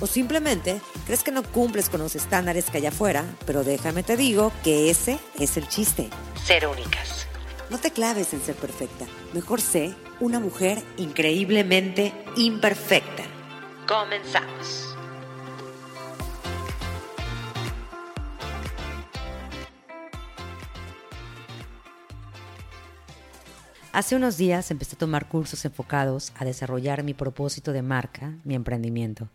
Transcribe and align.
O 0.00 0.06
simplemente 0.06 0.80
crees 1.06 1.22
que 1.22 1.32
no 1.32 1.42
cumples 1.42 1.88
con 1.88 2.00
los 2.00 2.14
estándares 2.14 2.70
que 2.70 2.78
hay 2.78 2.86
afuera, 2.86 3.24
pero 3.46 3.64
déjame 3.64 4.02
te 4.02 4.16
digo 4.16 4.52
que 4.62 4.90
ese 4.90 5.18
es 5.38 5.56
el 5.56 5.68
chiste. 5.68 6.08
Ser 6.44 6.66
únicas. 6.66 7.26
No 7.70 7.78
te 7.78 7.90
claves 7.90 8.32
en 8.32 8.40
ser 8.40 8.54
perfecta. 8.54 9.06
Mejor 9.34 9.60
sé 9.60 9.94
una 10.20 10.40
mujer 10.40 10.82
increíblemente 10.96 12.12
imperfecta. 12.36 13.24
Comenzamos. 13.86 14.96
Hace 23.92 24.14
unos 24.14 24.36
días 24.36 24.70
empecé 24.70 24.94
a 24.94 24.98
tomar 24.98 25.28
cursos 25.28 25.64
enfocados 25.64 26.32
a 26.36 26.44
desarrollar 26.44 27.02
mi 27.02 27.14
propósito 27.14 27.72
de 27.72 27.82
marca, 27.82 28.34
mi 28.44 28.54
emprendimiento. 28.54 29.28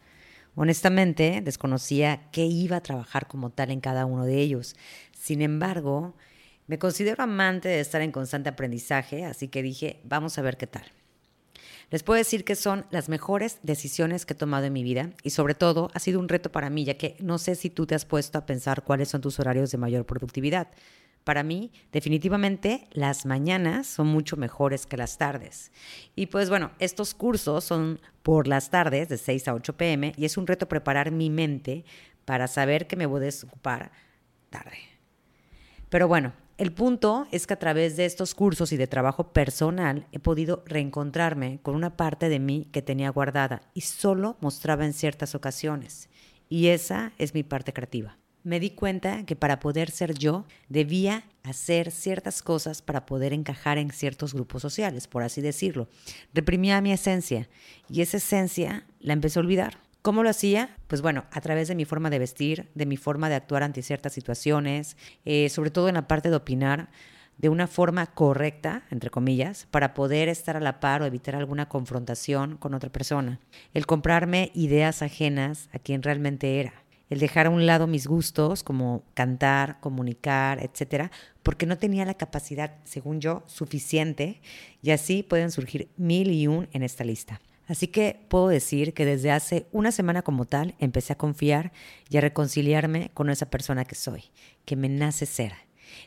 Honestamente, 0.56 1.42
desconocía 1.44 2.30
qué 2.32 2.46
iba 2.46 2.78
a 2.78 2.84
trabajar 2.84 3.28
como 3.28 3.50
tal 3.50 3.72
en 3.72 3.82
cada 3.82 4.06
uno 4.06 4.26
de 4.26 4.40
ellos. 4.40 4.76
Sin 5.18 5.42
embargo, 5.42 6.16
me 6.68 6.80
considero 6.80 7.24
amante 7.24 7.70
de 7.70 7.80
estar 7.80 8.02
en 8.02 8.12
constante 8.12 8.50
aprendizaje, 8.50 9.26
así 9.26 9.48
que 9.48 9.64
dije, 9.64 10.00
vamos 10.04 10.38
a 10.38 10.42
ver 10.42 10.58
qué 10.58 10.68
tal. 10.68 10.84
Les 11.90 12.04
puedo 12.04 12.18
decir 12.18 12.44
que 12.44 12.56
son 12.56 12.86
las 12.90 13.10
mejores 13.10 13.60
decisiones 13.62 14.26
que 14.26 14.34
he 14.34 14.38
tomado 14.38 14.66
en 14.66 14.74
mi 14.74 14.84
vida 14.84 15.12
y 15.22 15.32
sobre 15.32 15.54
todo 15.54 15.92
ha 15.94 16.00
sido 16.00 16.20
un 16.20 16.30
reto 16.30 16.52
para 16.52 16.70
mí, 16.70 16.86
ya 16.86 16.98
que 16.98 17.16
no 17.20 17.38
sé 17.38 17.56
si 17.56 17.70
tú 17.70 17.86
te 17.86 17.96
has 17.96 18.06
puesto 18.06 18.38
a 18.38 18.46
pensar 18.46 18.84
cuáles 18.84 19.10
son 19.10 19.22
tus 19.22 19.40
horarios 19.40 19.72
de 19.72 19.78
mayor 19.78 20.06
productividad. 20.06 20.70
Para 21.24 21.44
mí, 21.44 21.72
definitivamente, 21.92 22.88
las 22.92 23.26
mañanas 23.26 23.88
son 23.88 24.08
mucho 24.08 24.36
mejores 24.36 24.86
que 24.86 24.98
las 24.98 25.18
tardes. 25.18 25.72
Y 26.16 26.26
pues 26.28 26.50
bueno, 26.50 26.72
estos 26.80 27.14
cursos 27.14 27.64
son 27.64 28.00
por 28.24 28.48
las 28.48 28.70
tardes, 28.70 29.08
de 29.08 29.18
6 29.18 29.48
a 29.48 29.54
8 29.54 29.78
pm, 29.78 30.14
y 30.18 30.26
es 30.26 30.38
un 30.38 30.48
reto 30.48 30.68
preparar 30.68 31.12
mi 31.12 31.30
mente 31.30 31.86
para 32.26 32.48
saber 32.48 32.88
que 32.88 32.98
me 32.98 33.06
voy 33.06 33.22
a 33.22 33.26
desocupar 33.26 33.92
tarde. 34.50 34.78
Pero 35.90 36.08
bueno, 36.08 36.34
el 36.58 36.74
punto 36.74 37.28
es 37.32 37.48
que 37.48 37.54
a 37.54 37.60
través 37.60 37.96
de 37.96 38.06
estos 38.06 38.36
cursos 38.36 38.74
y 38.74 38.78
de 38.78 38.88
trabajo 38.88 39.32
personal 39.32 40.08
he 40.12 40.20
podido 40.20 40.64
reencontrarme 40.66 41.60
con 41.62 41.76
una 41.76 41.96
parte 41.96 42.30
de 42.30 42.40
mí 42.40 42.68
que 42.72 42.82
tenía 42.82 43.10
guardada 43.12 43.62
y 43.74 43.82
solo 43.82 44.38
mostraba 44.42 44.86
en 44.86 44.94
ciertas 44.94 45.36
ocasiones. 45.36 46.10
Y 46.50 46.68
esa 46.68 47.14
es 47.18 47.34
mi 47.34 47.44
parte 47.44 47.74
creativa 47.74 48.18
me 48.44 48.60
di 48.60 48.72
cuenta 48.72 49.26
que 49.26 49.36
para 49.36 49.60
poder 49.60 49.90
ser 49.90 50.14
yo 50.14 50.46
debía 50.70 51.24
hacer 51.44 51.92
ciertas 51.92 52.42
cosas 52.42 52.82
para 52.82 53.06
poder 53.06 53.34
encajar 53.34 53.78
en 53.78 53.92
ciertos 53.92 54.34
grupos 54.34 54.62
sociales, 54.62 55.08
por 55.08 55.24
así 55.24 55.42
decirlo. 55.42 55.88
Reprimía 56.34 56.82
mi 56.82 56.92
esencia 56.92 57.50
y 57.90 58.02
esa 58.02 58.18
esencia 58.18 58.86
la 59.00 59.14
empecé 59.14 59.40
a 59.40 59.42
olvidar. 59.42 59.78
¿Cómo 60.02 60.24
lo 60.24 60.30
hacía? 60.30 60.76
Pues 60.88 61.02
bueno, 61.02 61.26
a 61.32 61.40
través 61.40 61.70
de 61.70 61.76
mi 61.76 61.86
forma 61.86 62.10
de 62.10 62.20
vestir, 62.20 62.70
de 62.76 62.86
mi 62.86 62.98
forma 62.98 63.30
de 63.30 63.36
actuar 63.36 63.64
ante 63.64 63.82
ciertas 63.82 64.12
situaciones, 64.12 64.98
eh, 65.24 65.48
sobre 65.50 65.72
todo 65.72 65.88
en 65.88 65.96
la 65.96 66.08
parte 66.08 66.30
de 66.30 66.36
opinar 66.36 66.90
de 67.38 67.50
una 67.50 67.68
forma 67.68 68.06
correcta, 68.08 68.84
entre 68.92 69.10
comillas, 69.10 69.66
para 69.72 69.94
poder 69.94 70.30
estar 70.30 70.58
a 70.58 70.60
la 70.60 70.80
par 70.80 71.02
o 71.02 71.06
evitar 71.06 71.36
alguna 71.36 71.68
confrontación 71.68 72.58
con 72.58 72.74
otra 72.74 72.92
persona. 72.92 73.40
El 73.74 73.86
comprarme 73.86 74.52
ideas 74.54 75.02
ajenas 75.02 75.70
a 75.74 75.80
quien 75.80 76.04
realmente 76.04 76.60
era 76.60 76.83
el 77.14 77.20
dejar 77.20 77.46
a 77.46 77.52
un 77.52 77.68
lado 77.68 77.86
mis 77.86 78.08
gustos 78.08 78.64
como 78.64 79.04
cantar, 79.14 79.80
comunicar, 79.80 80.64
etcétera, 80.64 81.12
porque 81.44 81.68
no 81.68 81.78
tenía 81.78 82.06
la 82.06 82.16
capacidad, 82.16 82.76
según 82.86 83.22
yo, 83.22 83.44
suficiente 83.46 84.42
y 84.82 84.90
así 84.90 85.22
pueden 85.22 85.52
surgir 85.52 85.90
mil 85.96 86.32
y 86.32 86.48
un 86.48 86.68
en 86.74 86.82
esta 86.82 87.04
lista. 87.04 87.40
Así 87.68 87.88
que 87.88 88.26
puedo 88.30 88.48
decir 88.48 88.96
que 88.96 89.06
desde 89.06 89.30
hace 89.30 89.68
una 89.72 89.92
semana 89.92 90.24
como 90.24 90.46
tal 90.46 90.74
empecé 90.80 91.14
a 91.14 91.18
confiar 91.18 91.72
y 92.10 92.18
a 92.18 92.22
reconciliarme 92.22 93.12
con 93.14 93.30
esa 93.30 93.50
persona 93.52 93.86
que 93.86 93.96
soy, 93.96 94.24
que 94.66 94.76
me 94.76 94.90
nace 94.90 95.28
ser. 95.28 95.54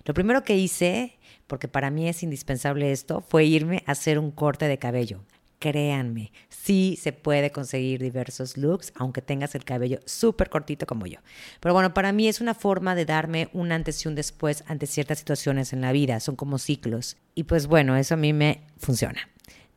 Lo 0.04 0.12
primero 0.12 0.42
que 0.42 0.56
hice, 0.56 1.18
porque 1.46 1.68
para 1.68 1.90
mí 1.90 2.08
es 2.08 2.24
indispensable 2.24 2.90
esto, 2.90 3.20
fue 3.20 3.44
irme 3.44 3.84
a 3.86 3.92
hacer 3.92 4.18
un 4.18 4.32
corte 4.32 4.66
de 4.66 4.78
cabello 4.78 5.22
créanme, 5.58 6.32
sí 6.48 6.98
se 7.00 7.12
puede 7.12 7.50
conseguir 7.50 8.02
diversos 8.02 8.56
looks, 8.56 8.92
aunque 8.96 9.22
tengas 9.22 9.54
el 9.54 9.64
cabello 9.64 10.00
súper 10.04 10.50
cortito 10.50 10.86
como 10.86 11.06
yo. 11.06 11.18
Pero 11.60 11.74
bueno, 11.74 11.94
para 11.94 12.12
mí 12.12 12.28
es 12.28 12.40
una 12.40 12.54
forma 12.54 12.94
de 12.94 13.04
darme 13.04 13.48
un 13.52 13.72
antes 13.72 14.04
y 14.04 14.08
un 14.08 14.14
después 14.14 14.64
ante 14.66 14.86
ciertas 14.86 15.18
situaciones 15.18 15.72
en 15.72 15.80
la 15.80 15.92
vida, 15.92 16.20
son 16.20 16.36
como 16.36 16.58
ciclos. 16.58 17.16
Y 17.34 17.44
pues 17.44 17.66
bueno, 17.66 17.96
eso 17.96 18.14
a 18.14 18.18
mí 18.18 18.32
me 18.32 18.62
funciona. 18.78 19.28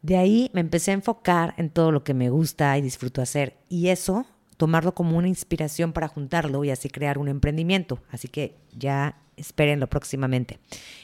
De 0.02 0.18
ahí 0.18 0.50
me 0.54 0.62
empecé 0.62 0.92
a 0.92 0.96
enfocar 0.96 1.54
en 1.58 1.70
todo 1.70 1.92
lo 1.92 2.04
que 2.04 2.14
me 2.14 2.30
gusta 2.30 2.78
y 2.78 2.82
disfruto 2.82 3.22
hacer. 3.22 3.58
Y 3.68 3.90
eso, 3.90 4.26
tomarlo 4.58 4.94
como 4.94 5.18
una 5.18 5.28
inspiración 5.28 5.94
para 5.94 6.08
juntarlo 6.08 6.64
y 6.64 6.72
así 6.72 6.90
crear 6.90 7.18
un 7.18 7.28
emprendimiento. 7.28 8.00
Así 8.10 8.28
que 8.28 8.58
ya 8.72 9.22
espérenlo 9.36 9.88
próximamente. 9.88 10.60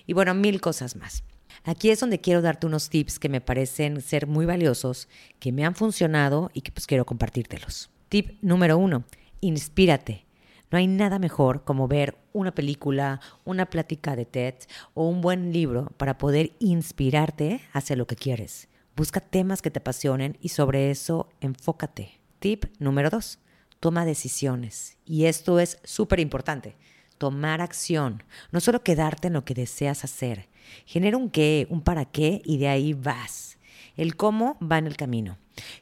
Y 0.06 0.14
bueno, 0.14 0.34
mil 0.34 0.62
cosas 0.62 0.96
más. 0.96 1.24
Aquí 1.68 1.90
es 1.90 2.00
donde 2.00 2.22
quiero 2.22 2.44
darte 2.44 2.68
unos 2.68 2.90
tips 2.90 3.18
que 3.18 3.28
me 3.28 3.42
parecen 3.42 4.00
ser 4.02 4.28
muy 4.28 4.46
valiosos, 4.46 5.10
que 5.40 5.52
me 5.52 5.66
han 5.66 5.74
funcionado 5.74 6.52
y 6.54 6.62
que 6.62 6.72
pues 6.72 6.86
quiero 6.86 7.08
compartírtelos. 7.08 7.90
Tip 8.08 8.38
número 8.44 8.78
uno, 8.78 9.04
inspírate. 9.42 10.28
No 10.70 10.78
hay 10.78 10.86
nada 10.86 11.18
mejor 11.18 11.64
como 11.64 11.88
ver 11.88 12.20
una 12.34 12.54
película, 12.54 13.20
una 13.46 13.66
plática 13.66 14.16
de 14.16 14.26
TED 14.26 14.54
o 14.94 15.10
un 15.10 15.22
buen 15.22 15.52
libro 15.52 15.92
para 15.98 16.20
poder 16.20 16.52
inspirarte 16.60 17.62
hacia 17.74 17.96
lo 17.96 18.06
que 18.06 18.16
quieres. 18.16 18.68
Busca 18.96 19.20
temas 19.20 19.64
que 19.64 19.72
te 19.72 19.80
apasionen 19.80 20.38
y 20.42 20.50
sobre 20.50 20.92
eso 20.92 21.30
enfócate. 21.42 22.20
Tip 22.38 22.66
número 22.78 23.10
dos, 23.10 23.40
toma 23.80 24.06
decisiones. 24.06 25.00
Y 25.04 25.26
esto 25.26 25.60
es 25.60 25.80
súper 25.84 26.20
importante 26.20 26.76
tomar 27.18 27.62
acción, 27.62 28.24
no 28.52 28.60
solo 28.60 28.84
quedarte 28.84 29.28
en 29.28 29.34
lo 29.34 29.46
que 29.46 29.54
deseas 29.54 30.04
hacer. 30.04 30.50
Genera 30.86 31.18
un 31.18 31.30
qué, 31.30 31.68
un 31.70 31.82
para 31.82 32.06
qué 32.06 32.42
y 32.46 32.58
de 32.58 32.68
ahí 32.68 32.94
vas. 32.94 33.58
El 33.96 34.16
cómo 34.16 34.58
va 34.60 34.78
en 34.78 34.88
el 34.88 34.98
camino. 34.98 35.38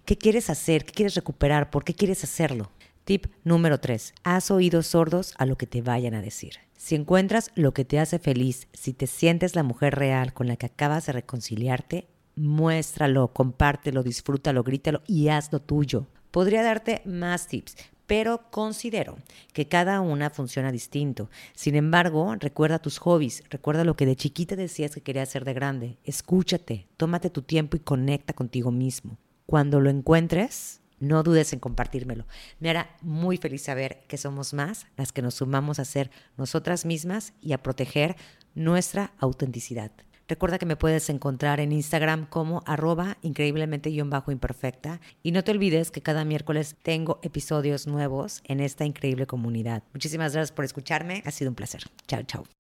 ¿Qué 0.06 0.18
quieres 0.18 0.50
hacer? 0.50 0.86
¿Qué 0.86 0.92
quieres 0.92 1.16
recuperar? 1.16 1.70
¿Por 1.70 1.84
qué 1.84 1.94
quieres 1.94 2.24
hacerlo? 2.24 2.72
Tip 3.06 3.28
número 3.44 3.80
3. 3.80 4.14
Haz 4.24 4.52
oídos 4.52 4.88
sordos 4.88 5.34
a 5.38 5.46
lo 5.46 5.58
que 5.58 5.68
te 5.68 5.82
vayan 5.82 6.14
a 6.14 6.22
decir. 6.22 6.60
Si 6.78 6.96
encuentras 6.96 7.52
lo 7.56 7.74
que 7.74 7.86
te 7.86 8.00
hace 8.00 8.20
feliz, 8.20 8.68
si 8.74 8.94
te 8.94 9.08
sientes 9.08 9.56
la 9.56 9.64
mujer 9.64 9.96
real 9.96 10.34
con 10.34 10.48
la 10.48 10.58
que 10.58 10.66
acabas 10.66 11.06
de 11.06 11.14
reconciliarte, 11.14 12.08
muéstralo, 12.36 13.34
compártelo, 13.34 14.04
disfrútalo, 14.04 14.64
grítalo 14.64 15.02
y 15.08 15.30
hazlo 15.30 15.62
tuyo. 15.62 16.08
Podría 16.32 16.64
darte 16.64 17.02
más 17.06 17.48
tips, 17.48 17.76
pero 18.08 18.50
considero 18.52 19.18
que 19.54 19.68
cada 19.68 20.02
una 20.02 20.30
funciona 20.30 20.72
distinto. 20.72 21.30
Sin 21.54 21.76
embargo, 21.76 22.36
recuerda 22.40 22.80
tus 22.80 22.98
hobbies, 23.00 23.44
recuerda 23.50 23.84
lo 23.84 23.96
que 23.96 24.06
de 24.06 24.16
chiquita 24.16 24.56
decías 24.56 24.94
que 24.94 25.02
querías 25.02 25.30
hacer 25.30 25.46
de 25.46 25.54
grande. 25.54 25.98
Escúchate, 26.04 26.88
tómate 26.98 27.30
tu 27.30 27.42
tiempo 27.42 27.78
y 27.78 27.82
conecta 27.82 28.34
contigo 28.34 28.72
mismo. 28.72 29.18
Cuando 29.46 29.80
lo 29.80 29.90
encuentres, 29.90 30.82
no 31.00 31.22
dudes 31.24 31.52
en 31.54 31.60
compartírmelo. 31.60 32.26
Me 32.60 32.70
hará 32.70 32.96
muy 33.02 33.38
feliz 33.38 33.64
saber 33.64 34.04
que 34.08 34.18
somos 34.18 34.54
más 34.54 34.88
las 34.96 35.12
que 35.12 35.22
nos 35.22 35.36
sumamos 35.36 35.80
a 35.80 35.86
ser 35.86 36.12
nosotras 36.38 36.86
mismas 36.86 37.34
y 37.42 37.54
a 37.54 37.62
proteger 37.62 38.16
nuestra 38.56 39.14
autenticidad. 39.20 39.92
Recuerda 40.28 40.58
que 40.58 40.66
me 40.66 40.76
puedes 40.76 41.10
encontrar 41.10 41.60
en 41.60 41.72
Instagram 41.72 42.26
como 42.28 42.64
arroba 42.66 43.18
increíblemente-imperfecta 43.22 45.02
y 45.22 45.32
no 45.32 45.44
te 45.44 45.52
olvides 45.52 45.92
que 45.92 46.02
cada 46.02 46.26
miércoles 46.26 46.76
tengo 46.82 47.20
episodios 47.24 47.88
nuevos 47.88 48.42
en 48.46 48.60
esta 48.60 48.86
increíble 48.86 49.28
comunidad. 49.28 49.84
Muchísimas 49.94 50.34
gracias 50.34 50.52
por 50.52 50.66
escucharme, 50.66 51.24
ha 51.26 51.32
sido 51.32 51.52
un 51.52 51.56
placer. 51.56 51.84
Chao, 52.08 52.24
chao. 52.24 52.63